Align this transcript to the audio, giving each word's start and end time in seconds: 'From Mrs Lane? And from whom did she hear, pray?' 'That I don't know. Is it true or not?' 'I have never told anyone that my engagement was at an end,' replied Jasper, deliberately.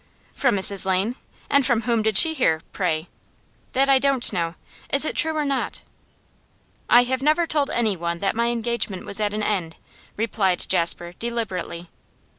'From 0.33 0.55
Mrs 0.55 0.83
Lane? 0.87 1.15
And 1.47 1.63
from 1.63 1.81
whom 1.83 2.01
did 2.01 2.17
she 2.17 2.33
hear, 2.33 2.63
pray?' 2.71 3.07
'That 3.73 3.87
I 3.87 3.99
don't 3.99 4.33
know. 4.33 4.55
Is 4.89 5.05
it 5.05 5.15
true 5.15 5.37
or 5.37 5.45
not?' 5.45 5.83
'I 6.89 7.03
have 7.03 7.21
never 7.21 7.45
told 7.45 7.69
anyone 7.69 8.17
that 8.17 8.35
my 8.35 8.47
engagement 8.47 9.05
was 9.05 9.19
at 9.19 9.31
an 9.31 9.43
end,' 9.43 9.75
replied 10.17 10.65
Jasper, 10.67 11.13
deliberately. 11.19 11.87